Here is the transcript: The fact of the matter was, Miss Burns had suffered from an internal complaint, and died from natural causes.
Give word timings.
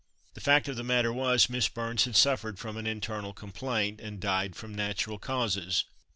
The 0.33 0.41
fact 0.41 0.67
of 0.67 0.77
the 0.77 0.83
matter 0.83 1.13
was, 1.13 1.47
Miss 1.47 1.69
Burns 1.69 2.05
had 2.05 2.15
suffered 2.15 2.57
from 2.57 2.75
an 2.75 2.87
internal 2.87 3.33
complaint, 3.33 4.01
and 4.01 4.19
died 4.19 4.55
from 4.55 4.73
natural 4.73 5.19
causes. 5.19 5.83